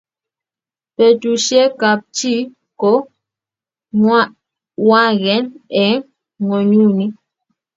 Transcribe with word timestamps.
Betusiekap 0.95 1.99
chi 2.15 2.33
ko 2.81 2.91
nwagen 4.85 5.43
eng’ 5.85 6.01
ng’onyuni 6.43 7.07